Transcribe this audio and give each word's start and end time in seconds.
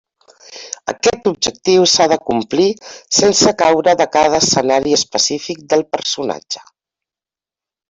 Aquest 0.93 1.27
objectiu 1.31 1.85
s'ha 1.91 2.07
de 2.13 2.17
complir 2.29 2.65
sense 3.19 3.53
caure 3.61 3.95
de 4.01 4.09
cada 4.17 4.41
escenari 4.47 4.97
específic 5.01 5.63
del 5.75 5.87
personatge. 5.97 6.67